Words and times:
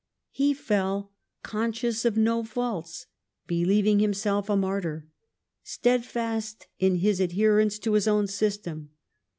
He 0.31 0.55
fell, 0.55 1.13
conscious 1.43 2.05
of 2.05 2.17
no 2.17 2.43
faults, 2.43 3.05
believing 3.45 3.99
himself 3.99 4.49
a 4.49 4.57
martyr, 4.57 5.07
steadfast 5.63 6.65
in 6.79 6.95
his 6.95 7.19
adherence 7.19 7.77
to 7.77 7.93
his 7.93 8.07
own 8.07 8.25
system. 8.25 8.89